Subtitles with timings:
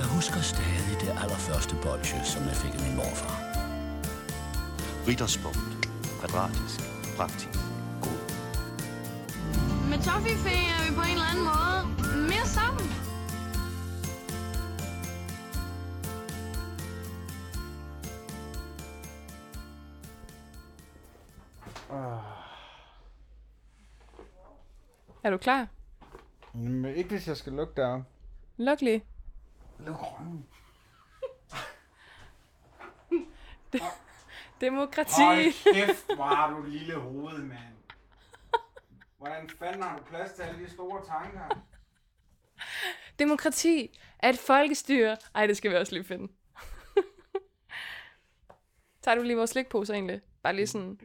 [0.00, 3.36] Jeg husker stadig det allerførste bolsje, som jeg fik af min morfar.
[5.08, 5.72] Ritterspunkt.
[6.20, 6.80] Kvadratisk.
[7.16, 7.58] Praktisk.
[8.04, 8.20] God.
[9.90, 11.80] Med Toffifee er vi på en eller anden måde
[12.30, 12.86] mere sammen.
[25.24, 25.68] Er du klar?
[26.54, 28.02] Men ikke hvis jeg skal lukke derop.
[28.56, 29.02] Luk lige.
[29.86, 30.46] Luk røven.
[34.60, 35.22] Demokrati.
[35.22, 37.74] Hold kæft, hvor har du et lille hoved, mand.
[39.18, 41.64] Hvordan fanden har du plads til alle de store tanker?
[43.18, 45.16] Demokrati er et folkestyre.
[45.34, 46.32] Ej, det skal vi også lige finde.
[49.02, 50.20] Tager du lige vores slikpose egentlig?
[50.42, 51.00] Bare lige sådan...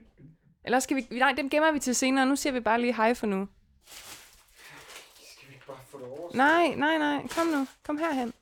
[0.63, 1.07] Eller skal vi...
[1.11, 2.25] Nej, dem gemmer vi til senere.
[2.25, 3.47] Nu siger vi bare lige hej for nu.
[3.85, 6.35] Skal vi ikke bare få det over?
[6.35, 7.27] Nej, nej, nej.
[7.27, 7.67] Kom nu.
[7.83, 8.33] Kom herhen.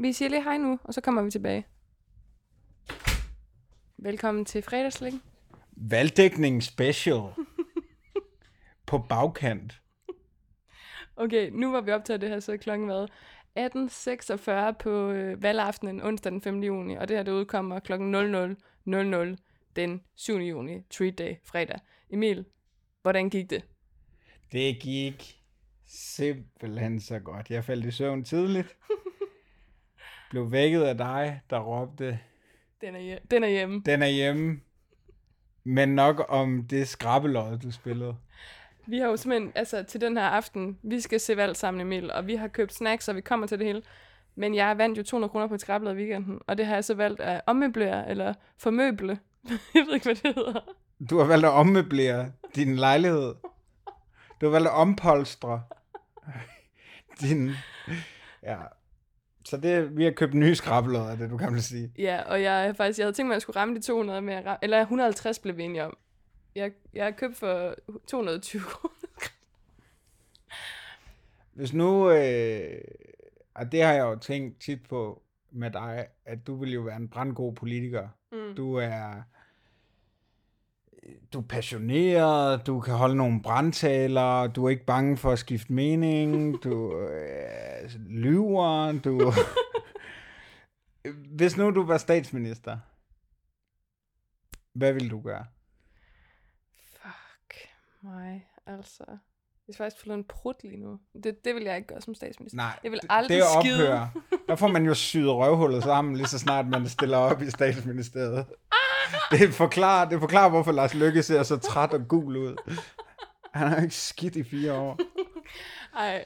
[0.00, 1.66] Vi siger lige hej nu, og så kommer vi tilbage.
[3.96, 5.12] Velkommen til fredagslik.
[5.70, 7.20] Valgdækning special.
[8.86, 9.82] på bagkant.
[11.16, 13.10] Okay, nu var vi optaget det her, så klokken været
[13.58, 16.62] 18.46 på øh, valgaftenen onsdag den 5.
[16.62, 19.36] juni, og det her det udkommer klokken 00.00
[19.76, 20.38] den 7.
[20.38, 21.78] juni, treat day, fredag.
[22.10, 22.44] Emil,
[23.02, 23.64] hvordan gik det?
[24.52, 25.38] Det gik
[25.86, 27.50] simpelthen så godt.
[27.50, 28.76] Jeg faldt i søvn tidligt.
[30.30, 32.18] Blev vækket af dig, der råbte,
[32.80, 33.82] Den er, hje- den er hjemme.
[33.86, 34.60] den er hjemme.
[35.64, 38.16] Men nok om det skrabbelod, du spillede.
[38.86, 42.12] Vi har jo simpelthen, altså til den her aften, vi skal se valg sammen, Emil,
[42.12, 43.82] og vi har købt snacks, og vi kommer til det hele.
[44.34, 46.84] Men jeg vandt jo 200 kroner på et skrablet i weekenden, og det har jeg
[46.84, 49.18] så valgt at ommøblere, eller formøble.
[49.74, 50.60] jeg ved ikke, hvad det hedder.
[51.10, 53.34] Du har valgt at ommøblere din lejlighed.
[54.40, 55.62] Du har valgt at ompolstre
[57.20, 57.50] din...
[58.42, 58.56] Ja.
[59.48, 61.92] Så det, vi har købt nye skrabbelodder, det du kan sige.
[61.98, 64.34] Ja, og jeg, faktisk, jeg havde tænkt mig, at jeg skulle ramme de 200 med,
[64.34, 65.96] at ram- eller 150 blev vi enige om.
[66.54, 67.74] Jeg, jeg har købt for
[68.06, 68.94] 220 kroner.
[71.52, 72.80] Hvis nu, øh,
[73.54, 76.96] og det har jeg jo tænkt tit på med dig, at du vil jo være
[76.96, 78.08] en brandgod politiker.
[78.32, 78.54] Mm.
[78.56, 79.12] Du er,
[81.32, 85.72] du er passioneret, du kan holde nogle brandtaler, du er ikke bange for at skifte
[85.72, 89.32] mening, du øh, lyver, du...
[91.36, 92.78] Hvis nu du var statsminister,
[94.74, 95.44] hvad ville du gøre?
[96.92, 97.68] Fuck
[98.02, 99.04] mig, altså.
[99.68, 100.98] Jeg skal faktisk få en prut lige nu.
[101.24, 102.56] Det, det vil jeg ikke gøre som statsminister.
[102.56, 103.84] Nej, Jeg vil aldrig det skide.
[103.88, 104.08] ophører.
[104.48, 108.46] Der får man jo syet røvhullet sammen, lige så snart man stiller op i statsministeriet.
[109.30, 112.56] Det forklarer, det forklarer hvorfor Lars Løkke ser så træt og gul ud.
[113.54, 114.98] Han har ikke skidt i fire år.
[115.98, 116.24] Ej,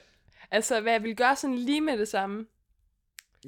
[0.50, 2.46] altså hvad jeg vil gøre sådan lige med det samme.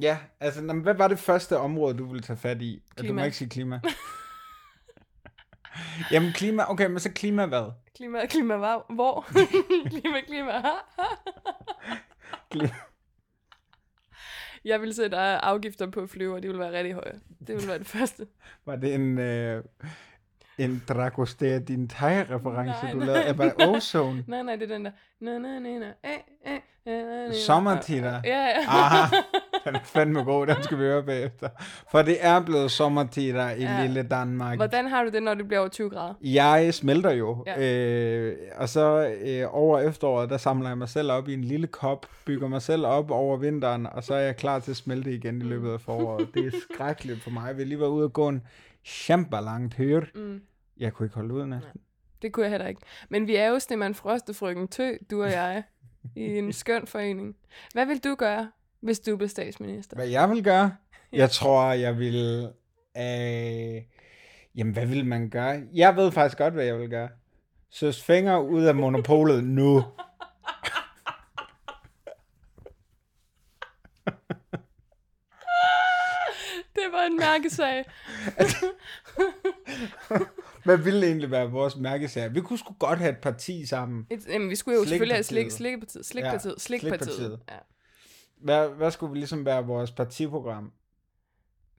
[0.01, 2.73] Ja, altså, nå, men hvad var det første område, du ville tage fat i?
[2.73, 3.25] Ja, Du må Klima.
[3.25, 3.81] ikke sige klima.
[6.13, 7.73] Jamen klima, okay, men så klima hvad?
[7.97, 8.87] Klima, klima, hvor?
[8.95, 9.27] hvor?
[9.91, 10.53] klima, klima.
[12.51, 12.69] Klima.
[14.65, 17.21] Jeg vil sætte øh, afgifter på flyver, de vil være rigtig høje.
[17.47, 18.27] Det vil være det første.
[18.67, 19.65] Var det en, øh,
[20.59, 23.07] en Dragostea din reference du nej.
[23.07, 23.39] lavede?
[23.39, 24.25] Var det Ozone?
[24.29, 24.91] Nej, nej, det er den der.
[25.21, 26.11] Na, na, na, na, eh,
[26.47, 28.21] eh, eh, na, na, Sommertider.
[28.25, 28.61] Ja, ja.
[28.69, 29.17] Aha,
[29.65, 31.49] den er fandme god, den skal vi høre bagefter.
[31.91, 33.77] For det er blevet sommertider i Ja.
[33.77, 33.83] ja.
[33.87, 34.57] lille Danmark.
[34.57, 36.15] Hvordan har du det, når det bliver over 20 grader?
[36.23, 37.61] Jeg smelter jo, Ja.
[37.61, 37.75] ja.
[38.19, 41.67] øh, og så øh, over efteråret, der samler jeg mig selv op i en lille
[41.67, 45.15] kop, bygger mig selv op over vinteren, og så er jeg klar til at smelte
[45.15, 46.29] igen i løbet af foråret.
[46.35, 47.57] Det er skrækkeligt for mig.
[47.59, 48.43] Vi lige været ude og gå en
[49.07, 50.03] kæmpe langt høre.
[50.15, 50.41] Mm.
[50.77, 51.81] Jeg kunne ikke holde ud næsten.
[52.23, 52.81] Det kunne jeg heller ikke.
[53.09, 55.63] Men vi er jo Stemman Frost og Frøken Tø, du og jeg,
[56.17, 57.37] i en skøn forening.
[57.73, 58.51] Hvad vil du gøre,
[58.85, 59.97] hvis du blev statsminister?
[59.97, 60.77] Hvad jeg vil gøre?
[61.13, 62.49] Jeg tror, jeg vil...
[62.97, 63.83] Øh,
[64.55, 65.63] jamen, hvad vil man gøre?
[65.75, 67.09] Jeg ved faktisk godt, hvad jeg vil gøre.
[67.71, 69.77] Søs fingre ud af monopolet nu.
[76.75, 77.85] Det var en mærkesag.
[80.65, 82.29] Hvad ville egentlig være vores mærkesager?
[82.29, 84.07] Vi kunne sgu godt have et parti sammen.
[84.11, 86.07] Et, jamen, vi skulle jo selvfølgelig have slik, slikpartiet.
[86.07, 86.51] Slikpartiet.
[86.51, 87.15] Ja, Slikpartiet.
[87.15, 87.41] Slikpartiet.
[87.51, 87.57] Ja.
[88.45, 90.73] Hvad, hvad skulle vi ligesom være vores partiprogram?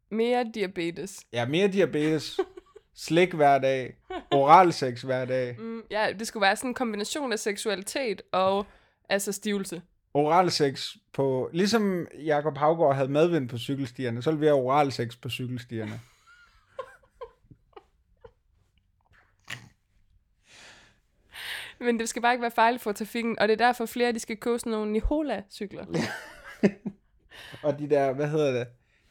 [0.10, 1.20] Mere diabetes.
[1.34, 2.40] Ja, mere diabetes,
[3.06, 3.96] slik hver dag,
[4.32, 8.66] oral sex hver dag, Mm, ja, det skulle være sådan en kombination af seksualitet og
[9.10, 9.82] altså stivelse.
[10.14, 11.50] oral sex på...
[11.54, 16.00] Ligesom Jakob Havgård havde medvind på cykelstierne, så ville vi have oral sex på cykelstierne.
[21.80, 24.20] Men det skal bare ikke være farligt for trafikken, og det er derfor flere, de
[24.20, 25.86] skal købe sådan nogle Nihola-cykler.
[27.64, 28.68] Og de der, hvad hedder det?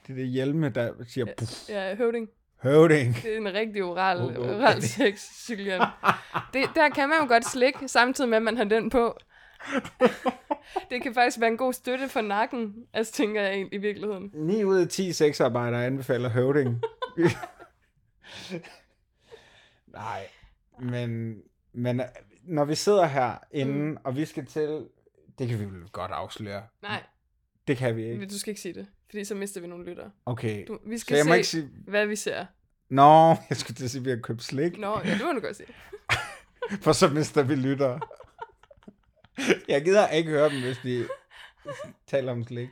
[0.06, 2.28] De der hjelme, der siger, puff, Ja, høvding.
[2.62, 3.16] høvding.
[3.22, 4.56] Det er en rigtig oral, Oh, oh.
[4.60, 5.80] oral sex, Julian.
[6.52, 9.16] Det, der kan man jo godt slikke, samtidig med, at man har den på.
[10.90, 14.30] Det kan faktisk være en god støtte for nakken, altså tænker jeg egentlig i virkeligheden.
[14.34, 16.80] 9 ud af 10 sexarbejdere anbefaler høvding.
[19.86, 20.26] Nej,
[20.80, 21.42] men,
[21.72, 22.02] men
[22.42, 23.96] når vi sidder her inden, mm.
[24.04, 24.86] og vi skal til,
[25.38, 26.62] det kan vi vel godt afsløre.
[26.82, 27.02] Nej,
[27.68, 28.26] Det kan vi ikke.
[28.26, 30.10] du skal ikke sige det, fordi så mister vi nogle lyttere.
[30.26, 30.64] Okay.
[30.68, 31.68] Du, vi Så skal jeg se, må ikke sige...
[31.86, 32.46] hvad vi ser.
[32.88, 35.32] Nå, jeg skulle til at sige, at vi har købt slik, Nå, ja, det må
[35.32, 35.68] du godt sige.
[36.84, 38.00] for så mister vi lyttere.
[39.68, 41.08] Jeg gider ikke høre dem, hvis de
[42.06, 42.68] taler om slik.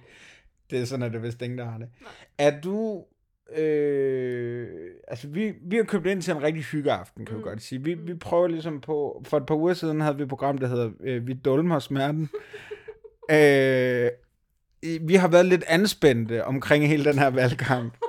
[0.70, 1.88] Det er sådan, at det vist ingen, der har det.
[2.38, 3.04] Er du...
[3.56, 4.68] Øh,
[5.08, 7.38] altså, vi, vi har købt ind til en rigtig hyggeaften, kan mm.
[7.38, 7.84] vi godt sige.
[7.84, 9.22] Vi, vi prøver ligesom på...
[9.26, 12.28] For et par uger siden havde vi et program, der hedder øh, Vi dulmer smerten.
[13.30, 14.10] øh,
[15.00, 17.96] vi har været lidt anspændte omkring hele den her valgkamp.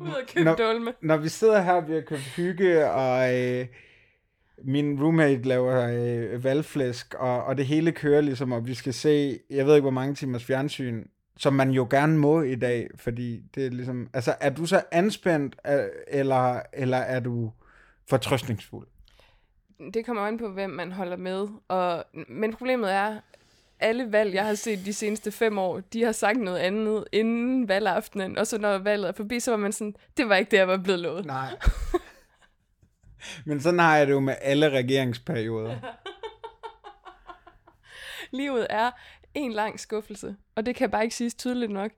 [0.00, 0.54] Ud og købe Nå.
[0.54, 0.92] dulme.
[1.00, 3.66] Når vi sidder her, vi har købt hygge, og øh,
[4.64, 9.38] min roommate laver øh, valgflæsk, og, og det hele kører ligesom, og vi skal se,
[9.50, 11.04] jeg ved ikke hvor mange timers fjernsyn,
[11.36, 14.82] som man jo gerne må i dag, fordi det er ligesom, altså er du så
[14.92, 17.52] anspændt, øh, eller, eller er du
[18.08, 18.86] fortrøstningsfuld?
[19.94, 21.48] Det kommer an på, hvem man holder med.
[21.68, 23.20] Og, men problemet er,
[23.80, 27.68] alle valg, jeg har set de seneste fem år, de har sagt noget andet inden
[27.68, 30.56] valgaftenen, og så når valget er forbi, så var man sådan, det var ikke det,
[30.56, 31.26] jeg var blevet lovet.
[31.26, 31.56] Nej.
[33.44, 35.76] Men sådan har jeg det jo med alle regeringsperioder.
[38.38, 38.90] Livet er
[39.34, 41.90] en lang skuffelse, og det kan bare ikke siges tydeligt nok.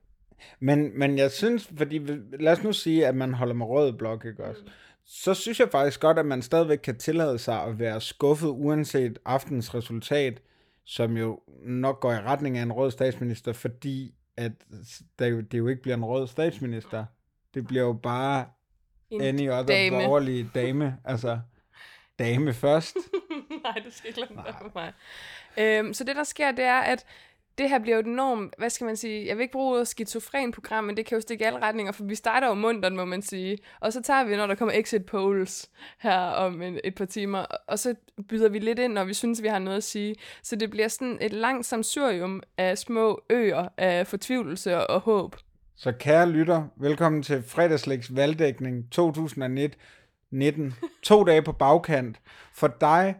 [0.59, 1.99] Men, men jeg synes, fordi
[2.39, 4.61] lad os nu sige, at man holder med rød blok, ikke også?
[5.05, 9.19] Så synes jeg faktisk godt, at man stadigvæk kan tillade sig at være skuffet, uanset
[9.25, 10.41] aftens resultat,
[10.85, 14.51] som jo nok går i retning af en rød statsminister, fordi at
[15.19, 17.05] der jo, det jo ikke bliver en rød statsminister.
[17.53, 18.45] Det bliver jo bare
[19.09, 19.95] En any other dame.
[19.97, 20.97] borgerlige dame.
[21.05, 21.39] Altså,
[22.19, 22.95] dame først.
[23.63, 24.93] Nej, du skal ikke lade mig.
[25.57, 27.05] Øhm, så det, der sker, det er, at
[27.57, 29.87] det her bliver jo et enormt, hvad skal man sige, jeg vil ikke bruge ordet
[29.87, 32.95] skizofren program, men det kan jo stikke i alle retninger, for vi starter jo munteren,
[32.95, 33.57] må man sige.
[33.79, 35.69] Og så tager vi, når der kommer exit polls
[35.99, 37.95] her om en, et par timer, og så
[38.29, 40.15] byder vi lidt ind, når vi synes, vi har noget at sige.
[40.43, 45.35] Så det bliver sådan et langt samsurium af små øer af fortvivlelse og, håb.
[45.75, 49.79] Så kære lytter, velkommen til fredagslægs valgdækning 2019.
[50.31, 50.73] 19.
[51.03, 52.21] To dage på bagkant.
[52.53, 53.15] For dig,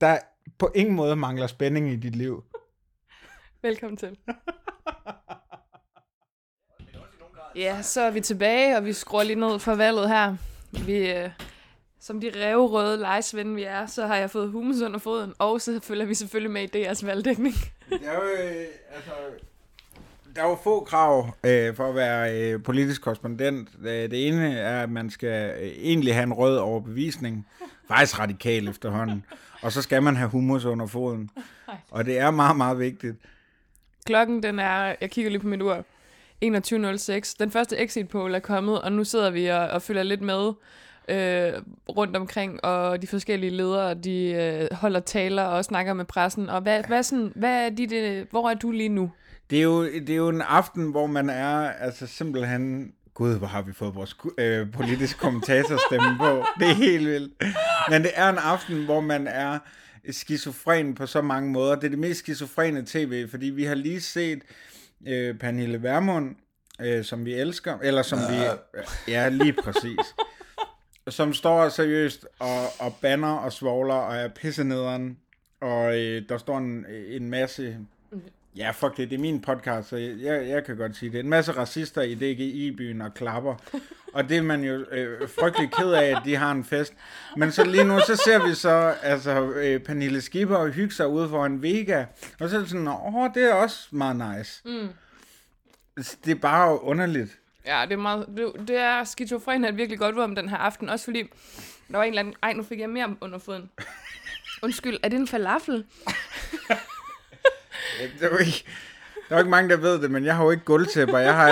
[0.00, 0.18] der
[0.58, 2.44] på ingen måde mangler spænding i dit liv.
[3.62, 4.16] Velkommen til.
[7.56, 10.36] Ja, så er vi tilbage, og vi skruer lige ned for valget her.
[10.86, 11.30] Vi, øh,
[12.00, 15.80] som de revrøde lejesvende vi er, så har jeg fået hummus under foden, og så
[15.82, 17.54] følger vi selvfølgelig med i deres valgdækning.
[17.90, 19.10] Det er jo, øh, altså,
[20.36, 23.68] der er jo få krav øh, for at være øh, politisk korrespondent.
[23.80, 27.46] Øh, Det ene er, at man skal øh, egentlig have en rød overbevisning.
[27.88, 29.24] Faktisk radikal efterhånden.
[29.62, 31.30] Og så skal man have hummus under foden.
[31.90, 33.16] Og det er meget, meget vigtigt.
[34.06, 35.84] Klokken, den er, jeg kigger lige på mit ur,
[36.44, 37.36] 21.06.
[37.38, 40.52] Den første exit poll er kommet, og nu sidder vi og, og følger lidt med
[41.08, 41.52] øh,
[41.88, 46.48] rundt omkring, og de forskellige ledere, de øh, holder taler og snakker med pressen.
[46.48, 49.10] Og hvad, hvad, sådan, hvad er dit, øh, hvor er du lige nu?
[49.50, 52.92] Det er, jo, det er jo en aften, hvor man er altså simpelthen...
[53.14, 56.44] Gud, hvor har vi fået vores øh, politiske kommentatorstemme på.
[56.60, 57.32] Det er helt vildt.
[57.90, 59.58] Men det er en aften, hvor man er
[60.10, 61.74] skizofren på så mange måder.
[61.74, 64.42] Det er det mest skizofrene tv, fordi vi har lige set
[65.06, 66.36] øh, Pernille Vermund,
[66.80, 68.36] øh, som vi elsker, eller som vi...
[69.08, 70.14] Ja, lige præcis.
[71.08, 75.18] Som står seriøst og, og banner og svogler og er pissenederen.
[75.60, 77.78] Og øh, der står en, en masse
[78.56, 81.20] Ja, fuck det, det er min podcast, så jeg, jeg, jeg kan godt sige det.
[81.20, 83.54] En masse racister i DGI-byen og klapper.
[84.12, 86.92] Og det er man jo øh, frygtelig ked af, at de har en fest.
[87.36, 91.28] Men så lige nu, så ser vi så altså, øh, Pernille Skipper hygge sig ude
[91.28, 92.04] for en Vega.
[92.40, 94.62] Og så er det sådan, åh, det er også meget nice.
[94.64, 94.88] Mm.
[96.24, 97.38] Det er bare underligt.
[97.66, 100.56] Ja, det er, meget, det, det er skizofren et virkelig godt ord om den her
[100.56, 101.22] aften, også fordi
[101.88, 103.70] der var en eller anden, ej, nu fik jeg mere under foden.
[104.62, 105.84] Undskyld, er det en falafel?
[108.20, 108.64] Det jo ikke,
[109.28, 111.18] der er jo ikke mange, der ved det, men jeg har jo ikke gulvtæpper.
[111.18, 111.48] Jeg har,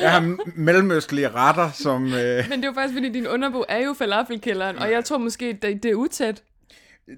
[0.00, 2.06] jeg har mellemøstlige retter, som...
[2.06, 5.18] Øh, Men det er jo faktisk, fordi din underbo er jo falafelkælderen, og jeg tror
[5.18, 6.42] måske, det, det er utæt.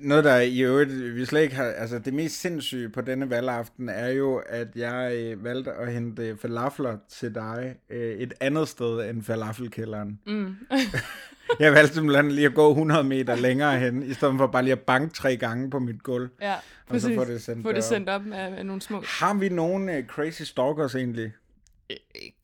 [0.00, 3.88] Noget, der i øvrigt, vi slet ikke har, altså det mest sindssyge på denne valgaften,
[3.88, 9.10] er jo, at jeg øh, valgte at hente falafler til dig øh, et andet sted
[9.10, 10.18] end falafelkælderen.
[10.26, 10.54] Mm.
[11.60, 14.72] Jeg valgte simpelthen lige at gå 100 meter længere hen, i stedet for bare lige
[14.72, 16.28] at banke tre gange på mit gulv.
[16.40, 17.16] Ja, Og så præcis.
[17.16, 19.02] få det sendt Få det sendt op med, med nogle små...
[19.06, 21.32] Har vi nogen uh, crazy stalkers egentlig?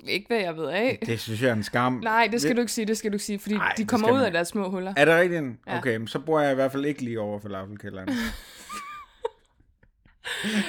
[0.03, 0.99] Ik- Ikke hvad jeg ved af.
[1.07, 1.93] Det synes jeg er en skam.
[2.05, 3.83] Nej, det skal Vi- du ikke sige, det skal du ikke sige, fordi Nej, de
[3.83, 4.95] det kommer ud af deres små huller.
[4.97, 5.45] Er det rigtigt?
[5.67, 5.79] Ja.
[5.79, 7.59] Okay, men så bor jeg i hvert fald ikke lige over for det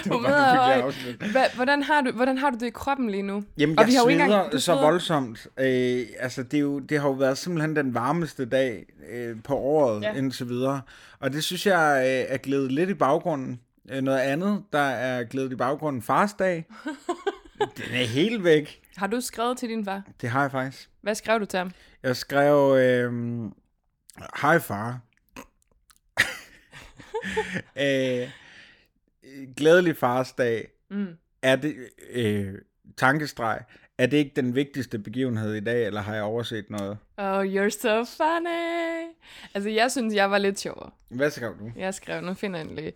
[0.10, 1.32] var bare, er.
[1.32, 3.44] Hva, hvordan, har du, hvordan har du det i kroppen lige nu?
[3.58, 5.48] Jamen, Og jeg vi har jo ikke engang- så voldsomt.
[5.60, 9.56] Øh, altså, det, er jo, det har jo været simpelthen den varmeste dag øh, på
[9.56, 10.14] året Ja.
[10.14, 10.82] indtil videre.
[11.20, 13.60] Og det synes jeg øh, er glædet lidt i baggrunden.
[13.92, 16.66] Øh, noget andet, der er glædet i baggrunden, fars dag.
[17.60, 18.82] Den er helt væk.
[18.98, 20.04] Har du skrevet til din far?
[20.22, 20.90] Det har jeg faktisk.
[21.02, 21.72] Hvad skrev du til ham?
[22.04, 23.44] Jeg skrev, øh,
[24.42, 25.00] hej far.
[27.84, 28.30] øh,
[29.58, 30.68] glædelig fars dag.
[30.90, 31.18] Mm.
[31.42, 31.76] Er det,
[32.10, 32.54] øh,
[32.98, 33.60] tankestreg,
[34.00, 36.98] er det ikke den vigtigste begivenhed i dag, eller har jeg overset noget?
[37.18, 39.10] Oh, you're so funny.
[39.54, 40.90] Altså, jeg synes, jeg var lidt sjovere.
[41.10, 41.72] Hvad skrev du?
[41.76, 42.94] Jeg skrev, nu finder jeg lige.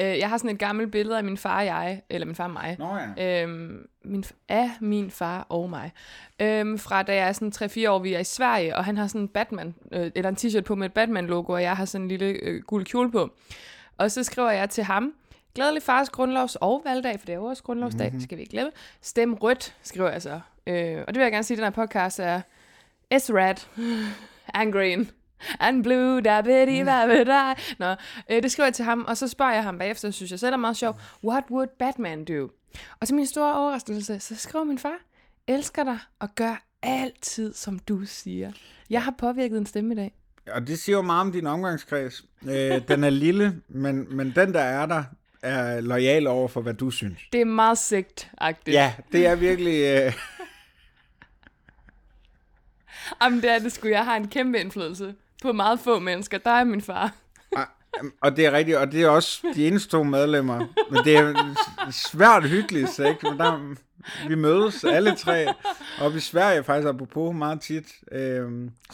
[0.00, 2.44] Øh, jeg har sådan et gammelt billede af min far og jeg, eller min far
[2.44, 2.76] og mig.
[2.78, 3.42] Nå ja.
[3.42, 5.92] Øhm, min, af min far og mig.
[6.40, 7.52] Øhm, fra da jeg er sådan
[7.86, 10.36] 3-4 år, vi er i Sverige, og han har sådan en Batman, øh, eller en
[10.36, 13.30] t-shirt på med et Batman-logo, og jeg har sådan en lille øh, gul kjole på.
[13.96, 15.14] Og så skriver jeg til ham,
[15.56, 18.20] glædelig fars grundlovs- og valgdag, for det er jo også grundlovsdag, mm-hmm.
[18.20, 18.72] skal vi ikke glemme.
[19.00, 20.40] Stem rødt, skriver jeg så.
[20.66, 22.40] Øh, og det vil jeg gerne sige, at den her podcast er
[23.18, 23.54] S red
[24.60, 25.10] and green
[25.60, 27.74] and blue, da bitty, da bitty.
[27.78, 27.94] Nå,
[28.30, 30.52] øh, det skriver jeg til ham, og så spørger jeg ham bagefter, synes jeg selv
[30.52, 32.48] er meget sjov, what would Batman do?
[33.00, 34.98] Og til min store overraskelse, så skriver min far,
[35.46, 38.52] elsker dig og gør altid, som du siger.
[38.90, 40.14] Jeg har påvirket en stemme i dag.
[40.52, 42.24] Og det siger jo meget om din omgangskreds.
[42.48, 45.04] Øh, den er lille, men, men den, der er der,
[45.46, 47.18] er lojal over for, hvad du synes.
[47.32, 48.74] Det er meget sigt-agtigt.
[48.74, 49.80] Ja, det er virkelig...
[49.82, 50.12] Øh,
[53.22, 53.88] Jamen, det er det sgu.
[53.88, 56.38] Jeg har en kæmpe indflydelse på meget få mennesker.
[56.38, 57.14] Der er min far.
[58.20, 60.58] og det er rigtigt, og det er også de eneste to medlemmer.
[60.90, 61.34] Men det er
[61.90, 63.28] svært hyggeligt, så ikke?
[63.30, 63.74] Men der,
[64.28, 65.46] vi mødes alle tre
[66.00, 67.84] oppe i Sverige, faktisk apropos meget tit.
[68.12, 68.50] Øh, Og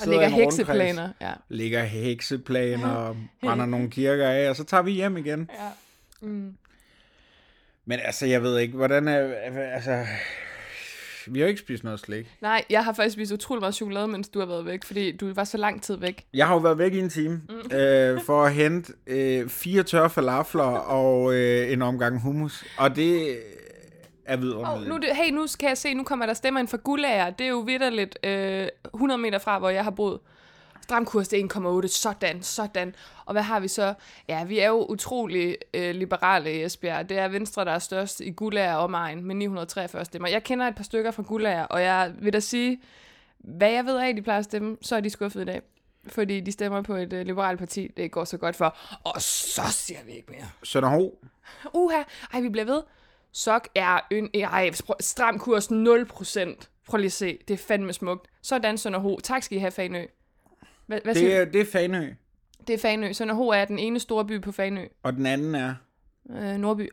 [0.06, 0.32] rundkreds.
[0.32, 1.08] hekseplaner.
[1.20, 1.32] Ja.
[1.48, 5.50] ligger hekseplaner og brænder nogle kirker af, og så tager vi hjem igen.
[5.60, 5.68] ja.
[6.22, 6.54] Mm.
[7.84, 9.34] Men altså, jeg ved ikke, hvordan er...
[9.74, 10.04] Altså,
[11.26, 12.36] vi har jo ikke spist noget slik.
[12.40, 15.32] Nej, jeg har faktisk spist utrolig meget chokolade, mens du har været væk, fordi du
[15.34, 16.26] var så lang tid væk.
[16.34, 17.76] Jeg har jo været væk i en time mm.
[17.76, 22.64] øh, for at hente øh, fire tørre falafler og øh, en omgang hummus.
[22.78, 23.38] Og det
[24.24, 24.92] er vidunderligt.
[24.92, 27.30] Oh, nu, hey, nu kan jeg se, nu kommer der stemmer ind fra Gulager.
[27.30, 30.18] Det er jo vidderligt øh, 100 meter fra, hvor jeg har boet.
[30.92, 31.88] Stram kurs, er 1,8.
[31.88, 32.94] Sådan, sådan.
[33.24, 33.94] Og hvad har vi så?
[34.28, 37.08] Ja, vi er jo utrolig øh, liberale i Esbjerg.
[37.08, 40.28] Det er Venstre, der er størst i Gulager og omegn med 943 stemmer.
[40.28, 42.80] Jeg kender et par stykker fra Gulager, og jeg vil da sige,
[43.38, 45.62] hvad jeg ved af, de plejer at stemme, så er de skuffet i dag.
[46.08, 48.76] Fordi de stemmer på et øh, liberalt parti, det går så godt for.
[49.04, 50.48] Og så siger vi ikke mere.
[50.62, 51.18] Sønderho.
[51.74, 52.82] Uha, ej, vi bliver ved.
[53.32, 54.70] Sok er en, ej,
[55.00, 55.74] stram kurs 0%.
[56.88, 58.28] Prøv lige at se, det er fandme smukt.
[58.42, 59.20] Sådan, Sønderho.
[59.20, 60.06] Tak skal I have, Fanø.
[60.86, 62.08] Hvad, hvad Det er, det er Fanø.
[62.66, 63.12] det er Fanø.
[63.12, 64.84] Sønderho er den ene store by på Fanø.
[65.02, 65.74] Og den anden er...
[66.30, 66.90] Øh, Nordby.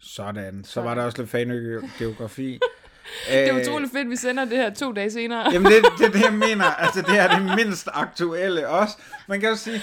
[0.00, 0.64] Sådan.
[0.64, 2.58] Så var der også lidt Fanø-geografi.
[3.28, 5.52] Det er utroligt fedt, vi sender det her to dage senere.
[5.52, 6.64] Jamen, det, det er det, jeg mener.
[6.64, 8.96] Altså, det er det mindst aktuelle også.
[9.28, 9.82] Man kan jo sige,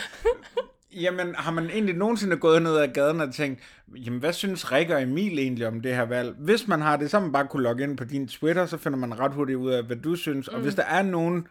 [0.91, 3.61] jamen, har man egentlig nogensinde gået ned ad gaden og tænkt,
[3.95, 6.35] jamen, hvad synes Rikke og Emil egentlig om det her valg?
[6.39, 8.99] Hvis man har det, så man bare kunne logge ind på din Twitter, så finder
[8.99, 10.49] man ret hurtigt ud af, hvad du synes.
[10.51, 10.55] Mm.
[10.55, 11.47] Og hvis der er nogen,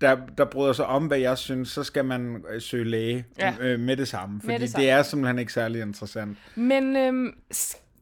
[0.00, 3.54] der, der bryder sig om, hvad jeg synes, så skal man øh, søge læge Ja.
[3.60, 4.40] øh, med det samme.
[4.40, 4.84] Fordi det samme.
[4.84, 6.38] det er simpelthen ikke særlig interessant.
[6.54, 7.32] Men øhm,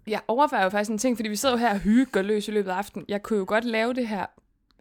[0.06, 2.50] jeg overvejer jo faktisk en ting, fordi vi sidder jo her og hygger løs i
[2.50, 3.04] løbet af aftenen.
[3.08, 4.26] Jeg kunne jo godt lave det her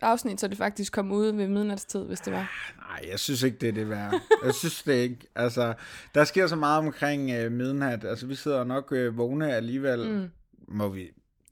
[0.02, 2.72] afsnit, så det faktisk kom ud ved midnatstid, hvis det var.
[2.90, 4.14] Nej, jeg synes ikke, det er det værd.
[4.46, 5.18] Jeg synes det ikke.
[5.36, 5.74] Altså,
[6.16, 8.06] der sker så meget omkring øh, midnat.
[8.06, 10.10] Altså, vi sidder nok øh, vågne alligevel.
[10.10, 10.30] Mm.
[10.68, 11.08] Må vi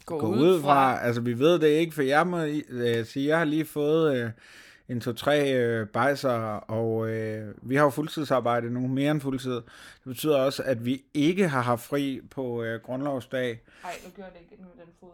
[0.05, 0.99] Gå, gå ud fra.
[1.05, 4.29] Altså, vi ved det ikke, for jeg må øh, sige, jeg har lige fået øh,
[4.93, 9.51] en, to, tre øh, bajser, og øh, vi har jo fuldtidsarbejde nu, mere end fuldtid.
[9.53, 9.63] Det
[10.05, 14.39] betyder også, at vi ikke har haft fri på øh, grundlovsdag, Nej, nu gør det
[14.41, 15.09] ikke med den fod.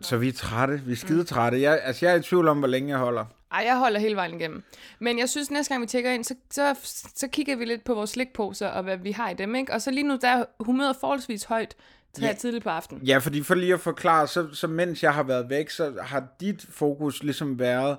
[0.00, 0.80] så vi er trætte.
[0.86, 1.60] Vi er skide trætte.
[1.62, 3.24] Jeg, altså, jeg er i tvivl om, hvor længe jeg holder.
[3.52, 4.62] Ej, jeg holder hele vejen igennem.
[4.98, 6.74] Men jeg synes, næste gang vi tjekker ind, så, så,
[7.14, 9.72] så kigger vi lidt på vores slikposer og hvad vi har i dem, ikke?
[9.72, 11.76] Og så lige nu, der er humøret forholdsvis højt
[12.14, 12.32] til Ja.
[12.32, 13.02] tidligt på aftenen.
[13.02, 16.24] Ja, fordi for lige at forklare, så, så mens jeg har været væk, så har
[16.40, 17.96] dit fokus ligesom været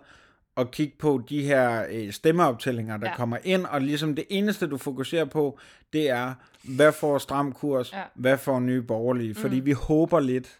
[0.57, 3.15] at kigge på de her øh, stemmeoptællinger, der Ja.
[3.15, 5.59] kommer ind, og ligesom det eneste, du fokuserer på,
[5.93, 6.33] det er,
[6.63, 8.01] hvad får stram kurs, Ja.
[8.15, 10.59] hvad får nye borgerlige, fordi vi håber lidt,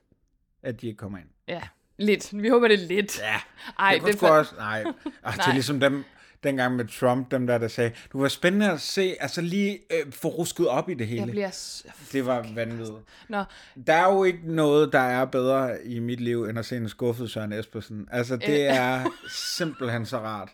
[0.63, 1.27] at de ikke kommer ind.
[1.47, 1.61] Ja,
[1.97, 2.41] lidt.
[2.41, 3.19] Vi håber, det lidt.
[3.19, 3.35] Ja,
[3.79, 4.27] Ej, jeg kunne det for...
[4.27, 5.33] også, nej, det Nej.
[5.47, 6.03] er ligesom dem,
[6.43, 10.11] dengang med Trump, dem der, der sagde, du var spændende at se, altså lige øh,
[10.11, 11.21] få rusket op i det hele.
[11.21, 11.51] Jeg bliver...
[11.51, 12.97] s- Det var vanvittigt.
[13.29, 13.43] Nå,
[13.87, 16.89] Der er jo ikke noget, der er bedre i mit liv, end at se en
[16.89, 18.07] skuffet Søren Espersen.
[18.11, 18.75] Altså, det Øh.
[18.77, 20.49] er simpelthen så rart.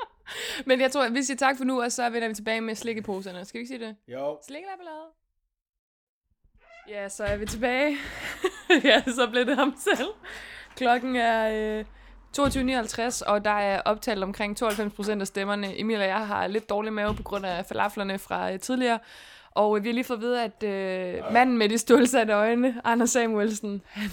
[0.66, 2.74] men jeg tror, at vi siger tak for nu, og så vender vi tilbage med
[2.74, 3.44] slikkeposerne.
[3.44, 3.96] Skal vi ikke sige det?
[4.08, 4.38] Jo.
[4.46, 5.04] Slikkelabbelade.
[6.88, 7.96] Ja, så er vi tilbage.
[8.84, 10.08] ja, så blev det ham selv.
[10.76, 11.84] Klokken er øh,
[12.38, 15.80] 22.59, og der er optalt omkring 92% af stemmerne.
[15.80, 18.98] Emil og jeg har lidt dårlig mave på grund af falaflerne fra øh, tidligere.
[19.50, 22.80] Og øh, vi har lige fået at vide, at øh, manden med de stålsatte øjne,
[22.84, 24.10] Anders Samuelsen, han,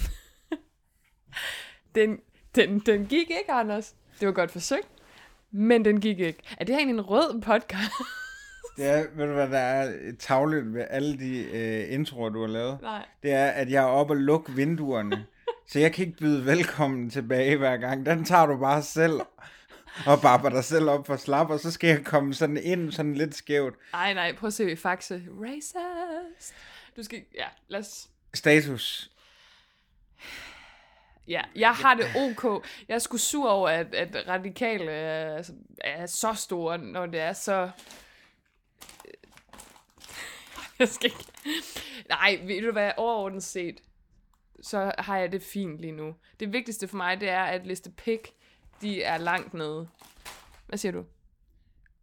[1.94, 2.18] den,
[2.54, 3.94] den, den gik ikke, Anders.
[4.20, 4.88] Det var godt forsøgt,
[5.50, 6.38] men den gik ikke.
[6.60, 7.92] Er det her egentlig en rød podcast?
[8.76, 12.48] Det er, ved du hvad, der er tavlet ved alle de øh, introer, du har
[12.48, 12.78] lavet?
[12.82, 13.04] Nej.
[13.22, 15.26] Det er, at jeg er oppe og lukke vinduerne.
[15.66, 18.06] Så jeg kan ikke byde velkommen tilbage hver gang.
[18.06, 19.20] Den tager du bare selv
[20.06, 23.14] og barber dig selv op for slap, og så skal jeg komme sådan ind, sådan
[23.14, 23.74] lidt skævt.
[23.94, 25.22] Ej, nej, prøv at se Faxe.
[25.40, 26.54] Racist.
[26.96, 28.08] Du skal, ja, lad os...
[28.34, 29.10] Status.
[31.28, 32.66] Ja, jeg har det ok.
[32.88, 37.20] Jeg er sgu sur over, at, at radikale er, altså, er så store, når det
[37.20, 37.70] er så...
[40.78, 41.24] Jeg skal ikke...
[42.08, 43.80] Nej, ved du hvad, overordnet set,
[44.62, 46.14] så har jeg det fint lige nu.
[46.40, 48.28] Det vigtigste for mig, det er, at liste pick,
[48.80, 49.88] de er langt nede.
[50.68, 51.04] Hvad siger du?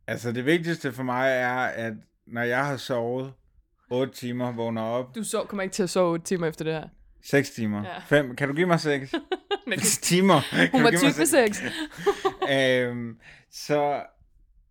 [0.08, 1.94] Altså, det vigtigste for mig er, at
[2.28, 3.34] når jeg har sovet
[3.92, 6.74] 8 timer, vågner op, Du så, kommer ikke til at sove 8 timer efter det
[6.74, 6.88] her.
[7.24, 8.00] 6 timer, Ja.
[8.00, 9.13] 5, kan du give mig 6
[9.68, 10.42] Men timer?
[10.51, 11.58] Kan hun var type seks?
[11.58, 11.63] 6.
[12.51, 13.20] øhm,
[13.51, 14.04] så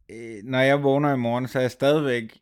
[0.08, 2.38] øh, når jeg vågner i morgen, så er jeg stadigvæk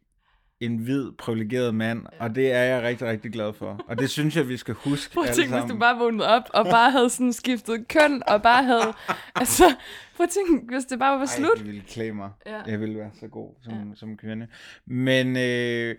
[0.61, 3.81] en hvid, privilegeret mand, og det er jeg rigtig, rigtig glad for.
[3.89, 6.43] Og det synes jeg, vi skal huske Prøv at tænke, hvis du bare vågnede op,
[6.55, 8.93] og bare havde sådan skiftet køn, og bare havde...
[9.35, 9.75] altså,
[10.17, 11.59] prøv at tænke, hvis det bare var Ej, slut.
[11.59, 12.31] det ville klæde mig.
[12.47, 12.61] Ja.
[12.67, 13.95] Jeg ville være så god som, ja.
[13.95, 14.47] som kvinde.
[14.87, 15.95] Men øh,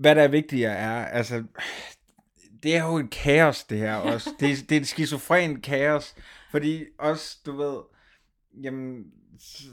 [0.00, 1.44] hvad der er vigtigere er, altså,
[2.62, 4.30] det er jo et kaos, det her også.
[4.40, 6.14] Det, er- det er et skizofrent kaos,
[6.50, 7.76] fordi også, du ved,
[8.62, 9.04] jamen,
[9.40, 9.64] så,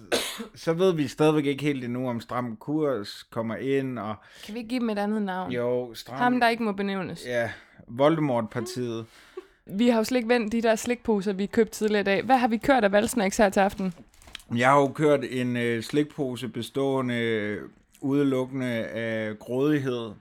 [0.56, 4.16] så ved vi stadigvæk ikke helt endnu, om Stram Kurs kommer ind, og
[4.46, 5.52] Kan vi ikke give dem et andet navn?
[5.52, 6.18] jo, Stram...
[6.18, 7.26] Ham, der ikke må benævnes.
[7.26, 7.52] Ja,
[7.88, 9.06] Voldemort-partiet.
[9.66, 12.24] Vi har jo slet ikke vendt de der slikposer, vi købte tidligere i dag.
[12.24, 13.94] Hvad har vi kørt af valgsnacks her til aften?
[14.56, 17.62] Jeg har jo kørt en øh, slikpose bestående øh,
[18.02, 20.12] udelukkende af grådighed,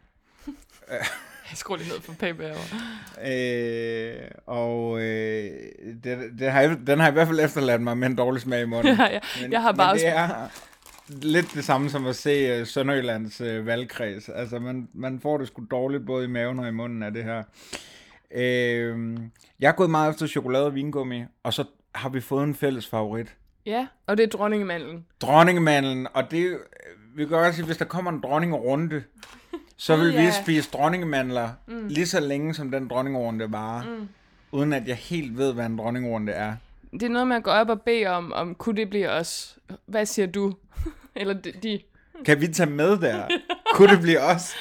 [1.55, 2.57] Skruer lige ned for PBR.
[3.27, 5.51] Øh, og øh,
[6.05, 8.67] det, det har, den har i hvert fald efterladt mig med en dårlig smag i
[8.67, 8.97] munden.
[9.01, 9.21] Ja, ja.
[9.43, 10.49] Men, Jeg har bare men det er
[11.23, 14.29] lidt det samme som at se uh, Sønderjyllands uh, valgkreds.
[14.29, 17.25] Altså, man, man får det sgu dårligt både i maven og i munden af det
[17.25, 17.43] her.
[18.35, 19.17] Øh,
[19.61, 22.87] jeg er gået meget efter chokolade og vingummi, og så har vi fået en fælles
[22.87, 23.37] favorit.
[23.67, 25.07] Ja, og det er dronningemandlen.
[25.21, 26.57] Dronningemandlen, og det, øh,
[27.15, 29.03] vi kan også sige, hvis der kommer en dronningerunde,
[29.81, 31.88] så vil vi spise dronningemandler mm.
[31.88, 33.83] lige så længe, som den dronningerunde varer.
[33.83, 34.09] Mm.
[34.53, 36.57] Uden at jeg helt ved, hvad en dronningerunde er.
[36.93, 39.59] Det er noget med at gå op og bede om, om kunne det blive os?
[39.87, 40.55] Hvad siger du?
[41.16, 41.81] Eller de, de.
[42.25, 43.29] Kan vi tage med der?
[43.75, 44.57] Kunne det blive os?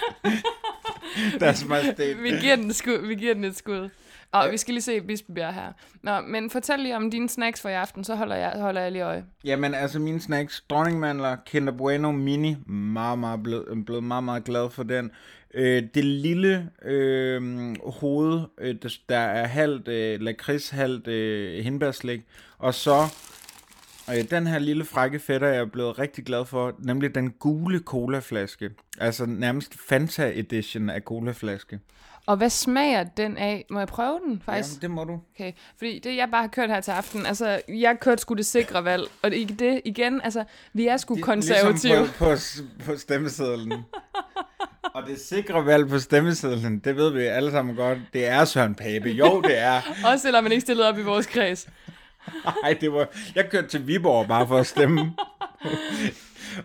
[1.40, 2.24] Deres majestæt.
[2.24, 3.90] Vi giver den, et skud, vi giver den et skud.
[4.32, 5.72] Og vi skal lige se Bispebjerg her.
[6.04, 8.92] Nå, men fortæl lige om dine snacks for i aften, så holder jeg, holder jeg
[8.92, 9.26] lige øje.
[9.44, 14.70] Jamen, altså mine snacks, dronningmandler, Kinder Bueno Mini, meget, meget blevet, blevet meget, meget glad
[14.70, 15.12] for den.
[15.54, 17.42] Øh, det lille øh,
[17.86, 22.22] hoved, øh, der, der er halvt øh, lakrids, halvt øh, hindbærslik,
[22.58, 23.04] og så
[24.10, 27.80] øh, den her lille frække fætter, jeg er blevet rigtig glad for, nemlig den gule
[27.80, 28.70] colaflaske.
[29.00, 31.80] Altså nærmest Fanta Edition af colaflaske.
[32.26, 33.66] Og hvad smager den af?
[33.70, 34.70] Må jeg prøve den, faktisk?
[34.70, 35.20] Jamen, det må du.
[35.36, 38.46] Okay, fordi det jeg bare har kørt her til aften, altså, jeg kørte sgu det
[38.46, 41.96] sikre valg, og ikke det igen, altså, vi er sgu konservative.
[41.96, 43.74] Ligesom på, på, på stemmesedlen.
[44.94, 48.76] Og det sikre valg på stemmesedlen, det ved vi alle sammen godt, det er Søren
[48.76, 49.10] Pape.
[49.10, 49.82] Jo, det er.
[50.12, 51.68] Også selvom man ikke stillede op i vores kreds.
[52.64, 53.08] Nej, det var...
[53.36, 55.14] Jeg kørte til Viborg bare for at stemme.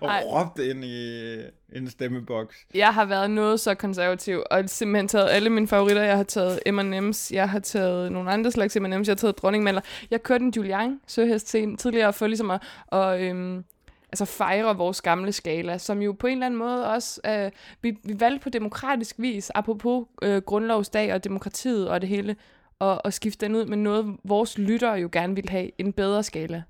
[0.01, 0.23] Og Ej.
[0.27, 1.37] råbte ind i
[1.73, 2.67] en stemmeboks.
[2.75, 6.03] Jeg har været noget så konservativ, og simpelthen taget alle mine favoritter.
[6.03, 9.81] Jeg har taget M&M's, jeg har taget nogle andre slags M&M's, jeg har taget dronningmaler.
[10.11, 13.65] Jeg kørte en Julian søhest til tidligere for ligesom at, og, øhm,
[14.13, 17.51] altså fejre vores gamle skala, som jo på en eller anden måde også, øh,
[17.83, 22.37] vi, vi valgte på demokratisk vis, apropos øh, grundlovsdag og demokratiet og det hele,
[22.79, 26.23] og, og skifte den ud med noget, vores lyttere jo gerne vil have, en bedre
[26.23, 26.63] skala.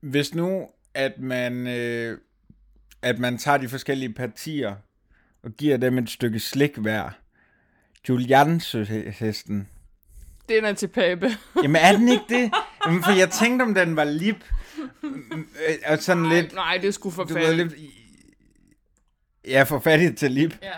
[0.00, 2.18] Hvis nu, at man, øh,
[3.04, 4.74] at man tager de forskellige partier
[5.42, 7.10] og giver dem et stykke slik hver,
[8.08, 9.68] Julian-hesten,
[10.48, 11.30] Den er til Pape.
[11.62, 12.52] Jamen er den ikke det?
[12.86, 14.44] Jamen, for jeg tænkte, om den var lip.
[15.02, 15.10] Øh,
[15.86, 17.74] Og sådan lidt, Nej, det sgu for ved, lidt...
[19.44, 20.58] Ja, for fattigt til lip.
[20.62, 20.72] Ja.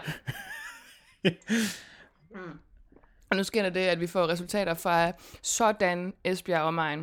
[2.34, 2.58] mm.
[3.30, 5.12] Og nu sker der det, at vi får resultater fra
[5.42, 6.98] sådan Esbjerg og mig.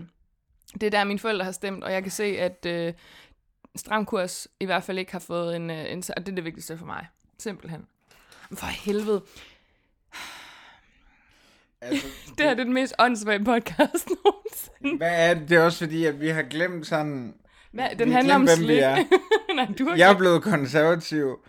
[0.73, 2.93] Det er der, mine forældre har stemt, og jeg kan se, at øh,
[3.75, 6.03] stram kurs i hvert fald ikke har fået en, øh, en...
[6.17, 7.07] Og det er det vigtigste for mig.
[7.39, 7.86] Simpelthen.
[8.53, 9.21] For helvede.
[11.81, 12.07] Altså,
[12.38, 14.97] Det her det er den mest åndssvage podcast nogensinde.
[14.97, 15.49] hvad er det?
[15.49, 17.33] Det er også fordi, at vi har glemt sådan...
[17.71, 17.89] Hvad?
[17.89, 18.79] Vi Den har handler om glemt, vi slik.
[18.79, 18.95] er.
[19.55, 21.39] Nej, du har Jeg er blevet konservativ,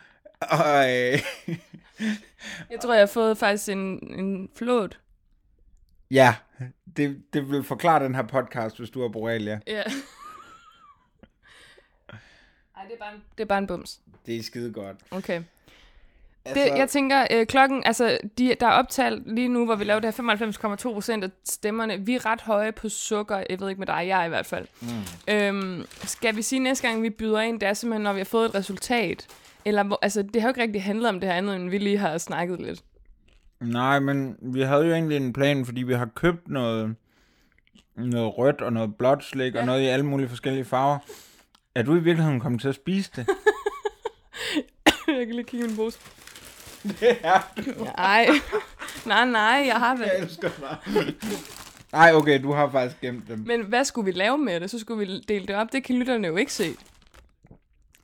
[0.40, 1.18] og øh,
[2.70, 4.98] Jeg tror, jeg har fået faktisk en, en flot.
[6.10, 6.34] ja,
[6.96, 9.60] det, det vil forklare den her podcast, hvis du har borrelia.
[9.66, 9.82] Ja.
[12.84, 14.00] Ej, det er bare en, det er bare en bums.
[14.26, 14.96] Det er skide godt.
[15.10, 15.42] Okay.
[16.44, 19.84] Altså, Det, jeg tænker, øh, klokken, altså, de, der er optalt lige nu, hvor vi
[19.84, 22.06] laver det her 95,2 procent af stemmerne.
[22.06, 23.42] Vi er ret høje på sukker.
[23.50, 24.66] Jeg ved ikke med dig, jeg er i hvert fald.
[24.80, 25.34] Mm.
[25.34, 28.24] Øhm, skal vi sige næste gang, vi byder ind, det er simpelthen, når vi har
[28.24, 29.26] fået et resultat?
[29.64, 31.98] Eller, altså, det har jo ikke rigtig handlet om det her andet, end vi lige
[31.98, 32.84] har snakket lidt.
[33.60, 36.96] Nej, men vi havde jo egentlig en plan, fordi vi har købt noget,
[37.96, 39.60] noget rødt og noget blåt slik, ja.
[39.60, 40.98] og noget i alle mulige forskellige farver.
[41.74, 43.26] Er du i virkeligheden kommet til at spise det?
[45.18, 45.98] jeg kan lige kigge i min pose.
[46.82, 47.40] det er
[47.96, 48.28] Nej,
[49.06, 50.06] nej, nej, jeg har vel.
[50.14, 50.76] Jeg elsker dig.
[51.92, 53.38] Nej, okay, du har faktisk gemt dem.
[53.38, 54.70] Men hvad skulle vi lave med det?
[54.70, 55.72] Så skulle vi dele det op.
[55.72, 56.76] Det kan lytterne jo ikke se.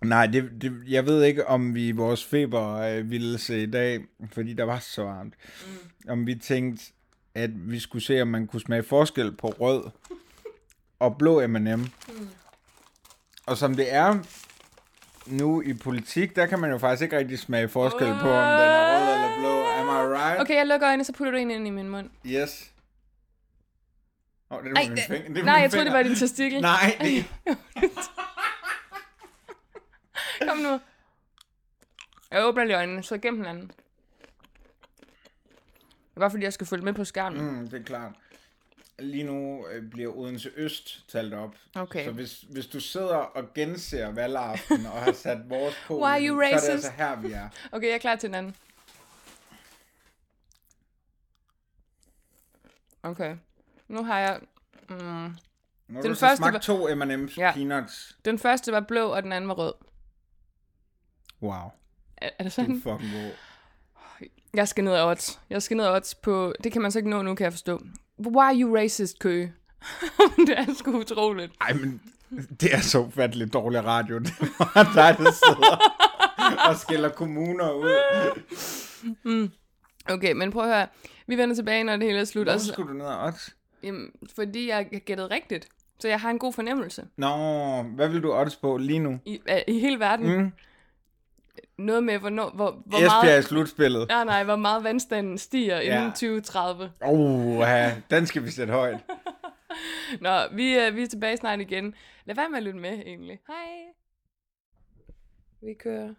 [0.05, 3.67] Nej, det, det, jeg ved ikke, om vi i vores feber øh, ville se i
[3.67, 4.01] dag,
[4.33, 5.35] fordi der var så varmt.
[5.67, 6.11] Mm.
[6.11, 6.85] Om vi tænkte,
[7.35, 9.85] at vi skulle se, om man kunne smage forskel på rød
[10.99, 11.79] og blå M&M.
[11.79, 11.89] Mm.
[13.51, 14.19] Og som det er
[15.27, 18.31] nu i politik, der kan man jo faktisk ikke rigtig smage forskel på, om den
[18.33, 19.63] er rød eller blå.
[19.65, 20.41] Am I right?
[20.41, 22.11] Okay, jeg lukker øjnene, så putter du en ind i min mund.
[22.27, 22.71] Yes.
[24.51, 25.29] Oh, det Ej, var min det- finger.
[25.29, 26.61] Det var nej, jeg troede, det var din testikel.
[26.61, 27.25] Nej, det,
[30.49, 30.81] Kom nu.
[32.31, 33.67] Jeg åbner lige øjnene, så gem hinanden.
[36.09, 37.45] Det er bare fordi, jeg skal følge med på skærmen.
[37.61, 38.13] Mm, det er klart.
[39.01, 41.55] Lige nu øh, bliver Odense Øst talt op.
[41.75, 42.05] Okay.
[42.05, 46.27] Så hvis, hvis du sidder og genser valgaften og har sat vores på, Why are
[46.27, 46.71] you så er det racist?
[46.71, 47.49] altså her, vi er.
[47.73, 48.55] Okay, jeg er klar til den anden.
[53.03, 53.37] Okay.
[53.89, 54.41] Nu har jeg...
[54.91, 55.01] Mm, Nu
[55.95, 57.53] har Den du første smagt var- to M&M's Ja.
[57.53, 58.19] peanuts.
[58.25, 59.75] den første var blå, og den anden var rød.
[61.43, 61.71] Wow,
[62.17, 62.71] Er, er det sådan?
[62.77, 63.31] er fucking god.
[64.55, 65.41] Jeg skal ned af odds.
[65.51, 66.55] Jeg skal ned af odds på...
[66.65, 67.81] Det kan man så ikke nå nu, kan jeg forstå.
[68.27, 69.53] Why are you racist, Køge?
[70.47, 71.53] det er sgu utroligt.
[71.61, 72.01] Ej, men
[72.61, 74.19] det er så ufatteligt dårlig radio.
[74.27, 75.79] Det var dig, der sidder
[76.69, 77.91] og skiller kommuner ud.
[80.09, 80.87] Okay, men prøv at høre.
[81.27, 82.47] Vi vender tilbage, når det hele er slut.
[82.47, 83.51] Hvorfor skulle du ned og odds?
[83.83, 85.69] jamen, fordi jeg gættede rigtigt.
[85.99, 87.05] Så jeg har en god fornemmelse.
[87.17, 87.29] Nå,
[87.83, 89.19] hvad vil du odds på lige nu?
[89.25, 90.37] I, øh, i hele verden.
[90.37, 90.53] Mm.
[91.81, 93.45] Noget med, hvornår, hvor, hvor Esbjerg i meget...
[93.45, 94.09] slutspillet.
[94.09, 95.97] Nej, nej, hvor meget vandstanden stiger Ja.
[95.97, 96.93] inden 2030.
[97.01, 98.99] Oh, ja, den skal vi sætte højt.
[100.21, 101.95] Nå, vi, øh, vi er tilbage snart igen.
[102.25, 103.39] Lad være med at lytte med, egentlig.
[103.47, 103.67] Hej.
[105.63, 106.15] Vi kører.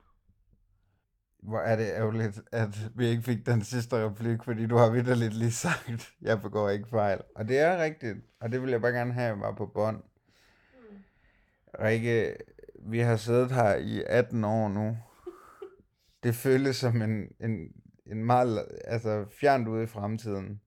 [1.43, 5.33] Hvor er det ærgerligt, at vi ikke fik den sidste replik, fordi du har vidderligt
[5.33, 7.21] lige sagt, jeg begår ikke fejl.
[7.35, 10.03] Og det er rigtigt, og det vil jeg bare gerne have, var på bånd.
[11.83, 12.35] Rikke,
[12.85, 14.97] vi har siddet her i 18 år nu.
[16.23, 17.71] Det føles som en, en,
[18.05, 20.61] en meget altså, fjernt ude i fremtiden.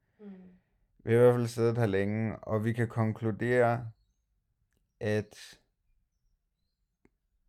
[1.04, 3.86] Vi har i hvert fald siddet her længe, og vi kan konkludere,
[5.00, 5.58] at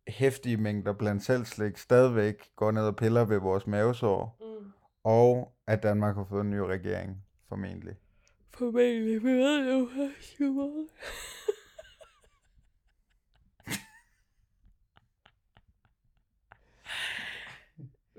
[0.08, 4.72] hæftige mængder blandt selv slik stadigvæk går ned og piller ved vores mavesår, Mm.
[5.04, 7.96] og at Danmark har fået en ny regering, formentlig.
[8.54, 9.88] Formentlig, vi ved jo,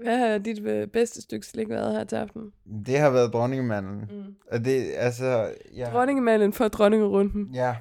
[0.04, 2.52] hvad har dit øh, bedste stykke slik været her til aften?
[2.86, 4.00] Det har været dronningemanden.
[4.00, 4.36] Mm.
[4.52, 5.90] Og det, altså, ja.
[5.90, 7.50] Dronningemanden for dronningerunden.
[7.54, 7.76] Ja.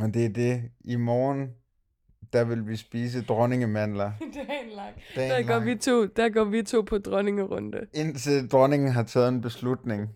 [0.00, 0.62] Og det er det.
[0.84, 1.50] I morgen,
[2.32, 4.12] der vil vi spise dronningemandler.
[4.34, 4.94] det er en lang.
[5.16, 5.66] Dagen Der går, lang.
[5.66, 7.86] vi to, der går vi to på dronningerunde.
[7.94, 10.08] Indtil dronningen har taget en beslutning,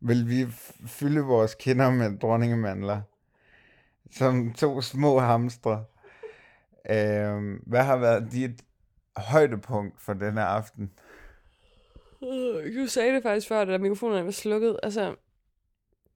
[0.00, 0.46] vil vi
[0.86, 3.00] fylde vores kinder med dronningemandler.
[4.10, 5.84] Som to små hamstre.
[6.90, 8.62] Øhm, hvad har været dit
[9.16, 10.90] højdepunkt for denne aften?
[12.24, 14.76] Øh, Du sagde det faktisk før, da mikrofonerne var slukket.
[14.82, 15.14] Altså,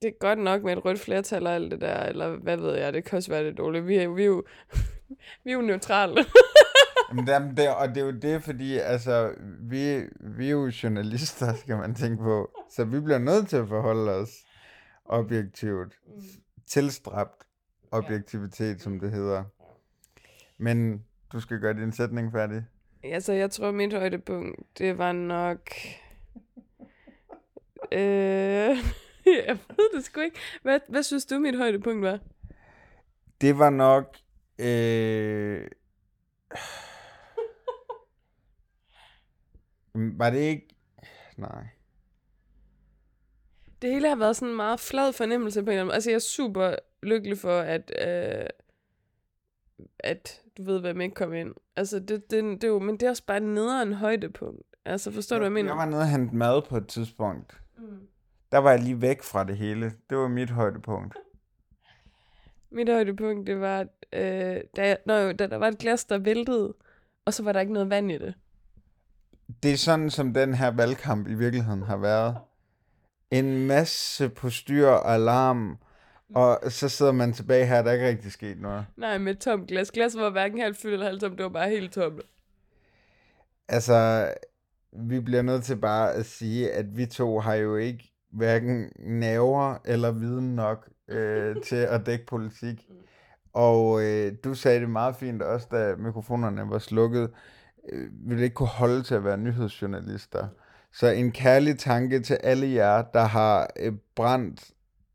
[0.03, 2.77] det er godt nok med et rødt flertal og alt det der, eller hvad ved
[2.79, 3.87] jeg, det kan også være det dårligt.
[3.87, 4.45] Vi er, vi er jo,
[5.45, 6.25] vi er jo neutrale.
[7.11, 11.55] Jamen, det, det, og det er jo det, fordi altså, vi, vi er jo journalister,
[11.55, 12.51] skal man tænke på.
[12.71, 14.31] Så vi bliver nødt til at forholde os
[15.05, 15.95] objektivt,
[16.67, 17.45] tilstræbt.
[17.91, 19.45] objektivitet, som det hedder.
[20.59, 22.65] Men du skal gøre din sætning færdig.
[23.03, 25.71] Altså, jeg tror, mit højdepunkt, det var nok...
[27.93, 28.77] Øh,
[29.47, 30.39] jeg ved det sgu ikke.
[30.63, 32.19] Hvad, hvad synes du, mit højdepunkt var?
[33.41, 34.17] Det var nok...
[34.59, 35.69] Øh...
[39.95, 40.69] Var det ikke...
[41.37, 41.65] Nej.
[43.83, 45.95] Det hele har været sådan en meget flad fornemmelse på en eller anden måde.
[45.95, 48.47] Altså, jeg er super lykkelig for, at, øh,
[49.99, 51.55] at du ved, hvad man ikke kom ind.
[51.77, 54.63] Altså, det, det, det, er jo, men det er også bare nederen en højdepunkt.
[54.85, 55.71] Altså, forstår du, hvad jeg mener?
[55.71, 57.61] Jeg var nede og hente mad på et tidspunkt.
[57.79, 57.85] Mm.
[58.53, 59.93] Der var jeg lige væk fra det hele.
[60.11, 61.17] Det var mit højdepunkt.
[62.73, 63.81] Mit højdepunkt, det var,
[64.13, 66.75] øh, da, jeg, når, da der var et glas, der væltede,
[67.25, 68.35] og så var der ikke noget vand i det.
[69.63, 72.37] Det er sådan, som den her valgkamp i virkeligheden har været.
[73.31, 75.79] En masse på styr og alarm,
[76.35, 78.87] og så sidder man tilbage her, der er ikke rigtig sket noget.
[78.97, 79.91] Nej, med et tomt glas.
[79.91, 82.21] Glasset var hverken halvt fyldt eller halvt tomt, det var bare helt tomt.
[83.69, 84.29] Altså,
[84.93, 89.77] vi bliver nødt til bare at sige, at vi to har jo ikke hverken nerver
[89.85, 92.89] eller viden nok øh, til at dække politik.
[93.53, 97.31] Og øh, du sagde det meget fint også, da mikrofonerne var slukket.
[97.93, 100.49] Øh, vi ville ikke kunne holde til at være nyhedsjournalister.
[100.93, 104.71] Så en kærlig tanke til alle jer, der har øh, brændt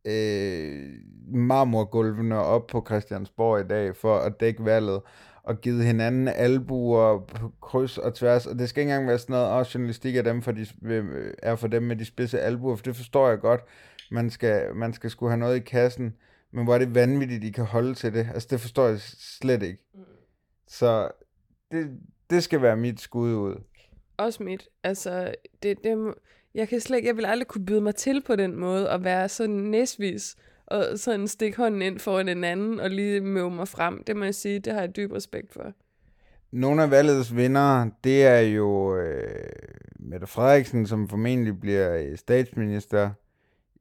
[0.06, 0.90] øh,
[1.28, 5.02] marmorgulvene op på Christiansborg i dag for at dække valget,
[5.44, 9.34] og givet hinanden albuer på kryds og tværs, og det skal ikke engang være sådan
[9.34, 12.76] noget, og journalistik er, dem for de, øh, er for dem med de spidse albuer,
[12.76, 13.62] for det forstår jeg godt,
[14.12, 16.16] man skal, man skal skulle have noget i kassen,
[16.52, 19.64] men hvor er det vanvittigt, I kan holde til det, altså det forstår jeg slet
[19.64, 19.84] ikke.
[20.68, 21.10] Så
[21.72, 23.56] det, det skal være mit skud ud.
[24.18, 24.70] Også mit.
[24.84, 26.14] Altså, det, det,
[26.56, 29.04] jeg kan slet ikke, jeg vil aldrig kunne byde mig til på den måde, og
[29.04, 30.36] være sådan næsvis,
[30.68, 34.04] og sådan stikke hånden ind foran en anden, og lige møve mig frem.
[34.04, 35.72] Det må jeg sige, det har jeg dyb respekt for.
[36.52, 39.50] Nogle af valgets vinder, det er jo øh,
[40.00, 43.10] Mette Frederiksen, som formentlig bliver øh, statsminister.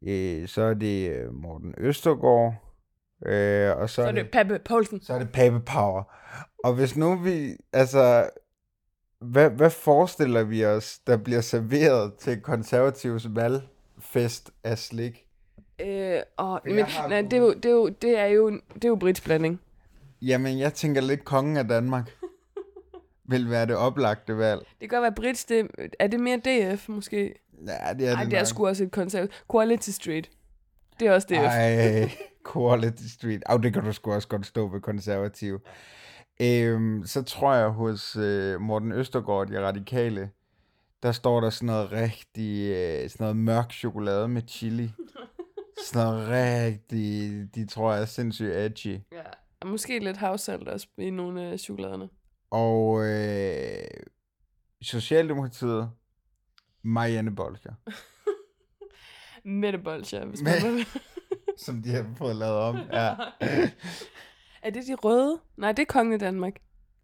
[0.06, 2.54] Øh, så er det øh, Morten Østergaard.
[3.26, 5.00] Øh, og så, Så er det Pappe Poulsen.
[5.02, 6.02] så er det Pape Power.
[6.64, 8.28] Og hvis nu vi, altså,
[9.24, 15.24] hvad, hvad forestiller vi os, der bliver serveret til konservativs valgfest af slik?
[15.80, 16.74] Øh, og, men,
[17.08, 19.60] nej, det er jo, det er jo, det er jo, det er jo Brits blanding.
[20.22, 22.10] Jamen, jeg tænker lidt kongen af Danmark
[23.30, 24.60] vil være det oplagte valg.
[24.60, 25.66] Det kan godt være Brits, det,
[25.98, 27.34] er det mere DF måske?
[27.66, 28.46] Ja, det er Nej, det det er nok.
[28.46, 29.44] sgu også et konservativt.
[29.52, 30.30] Quality Street.
[31.00, 31.36] Det er også DF.
[31.36, 32.10] Ej,
[32.52, 33.42] Quality Street.
[33.46, 35.60] Au, det kan du sgu også godt stå ved konservativ.
[36.40, 40.30] Øhm, så tror jeg hos øh, Morten Østergaard, de radikale,
[41.02, 44.92] der står der sådan noget rigtig, øh, sådan noget mørk chokolade med chili.
[45.86, 49.00] Sådan noget rigtig, de tror jeg er sindssygt edgy.
[49.12, 49.22] Ja.
[49.60, 52.08] Og måske lidt havsalt også i nogle af chokoladerne.
[52.50, 53.84] Og øh,
[54.82, 55.90] Socialdemokratiet,
[56.82, 57.72] Marianne Bolcher,
[59.44, 60.86] Mette Bolsjer, hvis man vil.
[61.64, 62.76] som de har fået lavet om.
[62.92, 63.14] Ja,
[64.64, 65.38] Er det de røde?
[65.56, 66.52] Nej, det er kongen af Danmark.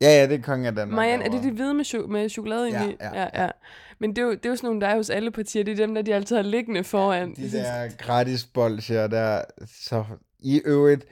[0.01, 0.97] ja, ja det er kongen af Danmark.
[0.97, 2.97] Marianne, er det de hvide med, cho- med chokolade Ja, i?
[3.01, 3.49] ja, ja, ja.
[3.99, 5.65] Men det er, jo, det er jo sådan nogle, der er hos alle partier.
[5.65, 7.35] Det er dem, der de altid har liggende foran.
[7.35, 10.05] de der gratis bolsjer der, så
[10.39, 11.07] i øvrigt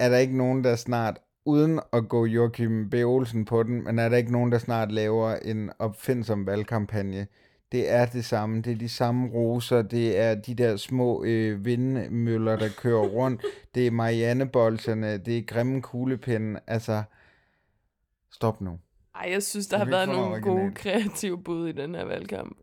[0.00, 2.94] er der ikke nogen, der snart, uden at gå Joachim B.
[2.94, 7.26] Olsen på den, men er der ikke nogen, der snart laver en opfindsom valgkampagne.
[7.72, 11.64] Det er det samme, det er de samme roser, det er de der små øh,
[11.64, 13.42] vindmøller, der kører rundt,
[13.74, 17.02] det er Marianne-bolsjerne, det er grimme kuglepinde, altså,
[18.32, 18.78] stop nu.
[19.14, 22.04] Ej, jeg synes, der Jeg har været nogle noget gode kreative bud i den her
[22.04, 22.56] valgkamp.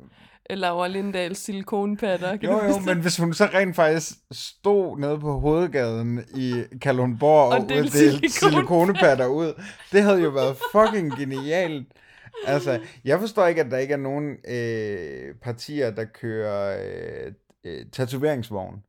[0.49, 2.37] Laura Lindahls silikonpatter.
[2.43, 3.03] Jo, jo, huske men det?
[3.03, 9.27] hvis hun så rent faktisk stod nede på hovedgaden i Kalundborg og, Og delte silikonepatter
[9.27, 9.53] ud,
[9.91, 11.87] det havde jo været fucking genialt.
[12.45, 16.81] Altså, jeg forstår ikke, at der ikke er nogen øh, partier, der kører
[17.25, 18.83] øh, øh, tatoveringsvogn.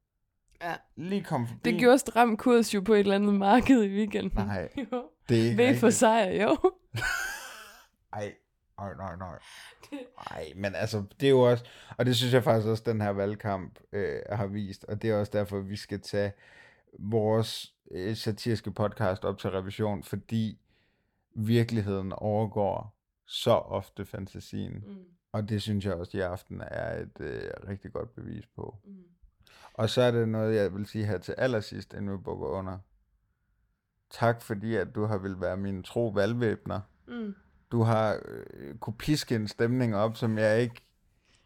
[0.62, 0.74] Ja.
[0.96, 1.70] Lige kom forbi.
[1.70, 4.46] Det gjorde stram kurs jo på et eller andet marked i weekenden.
[4.46, 5.02] Nej, Jo.
[5.28, 6.56] det er ikke V for sejr, jo.
[8.12, 8.34] Ej,
[8.78, 9.38] nej, nej, nej.
[10.30, 11.64] Nej, men altså, det er jo også,
[11.96, 15.16] og det synes jeg faktisk også, den her valgkamp øh, har vist, og det er
[15.16, 16.32] også derfor, vi skal tage
[16.98, 20.58] vores øh, satiriske podcast op til revision, fordi
[21.36, 22.99] virkeligheden overgår
[23.32, 24.96] så ofte fantasien, Mm.
[25.32, 28.76] og det synes jeg også i aften er et øh, rigtig godt bevis på.
[28.84, 28.94] Mm.
[29.74, 32.78] Og så er det noget, jeg vil sige her til allersidst, inden vi bukker under.
[34.10, 37.34] Tak fordi, at du har vil være min tro valgvæbner Mm.
[37.72, 40.82] du har øh, kunne piske en stemning op, som jeg ikke...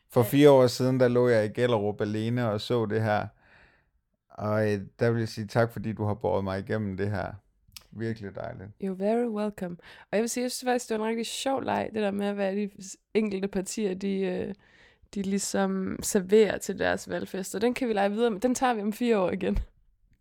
[0.08, 3.26] For fire år siden, der lå jeg i Gellerup alene og så det her.
[4.28, 7.32] Og øh, der vil jeg sige tak, fordi du har båret mig igennem det her.
[7.96, 8.68] Virkelig dejligt.
[8.84, 9.76] You're very welcome.
[10.00, 12.10] Og jeg vil sige, jeg synes faktisk, det var en rigtig sjov leg, det der
[12.10, 12.70] med, hvad de
[13.14, 14.54] enkelte partier, de, øh,
[15.14, 17.58] de ligesom serverer til deres valgfester.
[17.58, 18.40] Den kan vi lege videre med.
[18.40, 19.58] Den tager vi om fire år igen.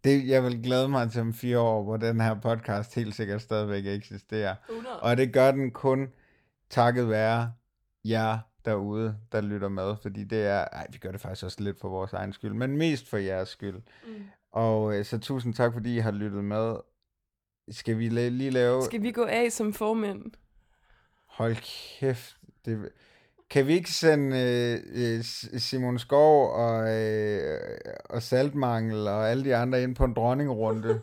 [0.03, 3.41] Det, jeg vil glæde mig til om fire år, hvor den her podcast helt sikkert
[3.41, 4.55] stadigvæk eksisterer.
[4.69, 4.99] 100.
[5.01, 6.07] Og det gør den kun
[6.69, 7.51] takket være
[8.05, 9.95] jer derude, der lytter med.
[10.01, 12.77] Fordi det er, ej, vi gør det faktisk også lidt for vores egen skyld, men
[12.77, 13.75] mest for jeres skyld.
[14.07, 14.13] Mm.
[14.51, 16.75] Og øh, så tusind tak, fordi I har lyttet med.
[17.71, 18.83] Skal vi la- lige lave...
[18.83, 20.23] Skal vi gå af som formænd?
[21.29, 21.55] Hold
[21.99, 22.35] kæft.
[22.65, 22.89] Det...
[23.49, 24.79] Kan vi ikke sende øh,
[25.17, 25.23] øh,
[25.59, 27.59] Simon Skov og, øh,
[28.09, 31.01] og Saltmangel og alle de andre ind på en dronningrunde?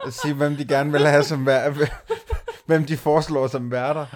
[0.00, 1.90] og sige, hvem de gerne vil have som vær-
[2.66, 4.06] hvem de foreslår som værter.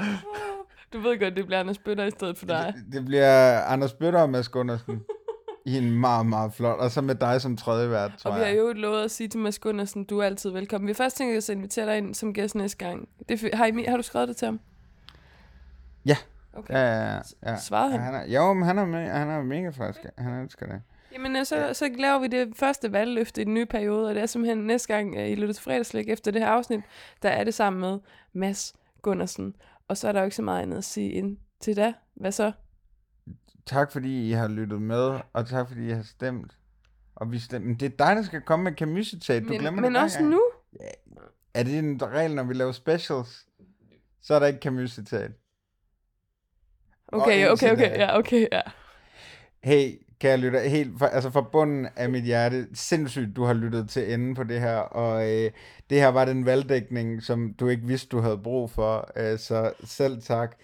[0.92, 2.74] Du ved godt, det bliver Anders Bøtter i stedet for dig.
[2.76, 5.02] Det, det bliver Anders Bøtter og Mads Gundersen
[5.66, 6.78] i en meget, meget flot.
[6.78, 8.58] Og så med dig som tredje vært, tror Og vi har jeg.
[8.58, 10.86] jo lovet at sige til Mads Gundersen, du er altid velkommen.
[10.86, 13.08] Vi har først tænkt os at invitere dig ind som gæst næste gang.
[13.28, 14.60] Det, har, I, har du skrevet det til ham?
[16.06, 16.16] Ja.
[16.54, 16.74] Okay.
[16.74, 17.56] Ja, ja, ja.
[17.56, 18.00] Svarede han?
[18.00, 20.00] Ja, han er, jo, men han er, med, han er mega frisk.
[20.18, 20.82] Han elsker det.
[21.12, 24.22] Jamen, øh, så, så laver vi det første valgløfte i den nye periode, og det
[24.22, 26.80] er simpelthen næste gang, øh, I lytter til fredagslæg efter det her afsnit,
[27.22, 27.98] der er det sammen med
[28.32, 29.56] Mads Gundersen.
[29.88, 31.92] Og så er der jo ikke så meget andet at sige ind til da.
[32.14, 32.52] Hvad så?
[33.66, 36.56] Tak fordi I har lyttet med, og tak fordi I har stemt.
[37.14, 37.76] Og vi stemmer.
[37.76, 39.42] Det er dig, der skal komme med Camus-citat.
[39.42, 40.30] Du Men, glemmer men det også gang.
[40.30, 40.42] nu?
[41.54, 43.46] Er det en regel, når vi laver specials?
[44.22, 45.30] Så er der ikke Camus-citat.
[47.08, 47.98] Okay, okay, okay, da.
[47.98, 48.60] ja, okay, ja.
[49.62, 53.88] Hey, kære lytter, helt fra, altså fra bunden af mit hjerte, sindssygt, du har lyttet
[53.90, 55.50] til enden på det her, og øh,
[55.90, 59.72] det her var den valgdækning, som du ikke vidste, du havde brug for, øh, så
[59.84, 60.56] selv tak.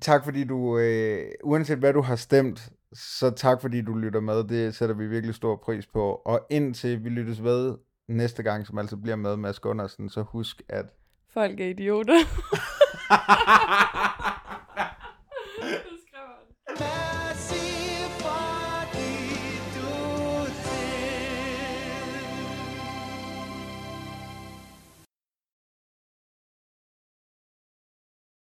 [0.00, 4.44] Tak fordi du, øh, uanset hvad du har stemt, så tak fordi du lytter med,
[4.44, 7.74] det sætter vi virkelig stor pris på, og indtil vi lyttes ved
[8.08, 10.84] næste gang, som altså bliver med Mads Gundersen, så husk at...
[11.34, 12.18] Folk er idioter.